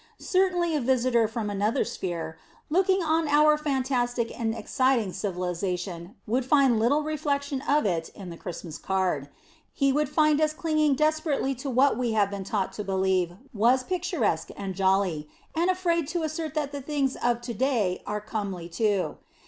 [0.17, 2.35] Certainly a visitor from another sphere,
[2.71, 8.35] looking on our fantastic and exciting civilization, would find little reflection of it in the
[8.35, 9.29] Christmas card.
[9.71, 13.83] He would find us clinging desperately to what we have been taught to believe was
[13.83, 18.67] picturesque and jolly, and afraid to assert that the things of to day are comely
[18.67, 19.17] too.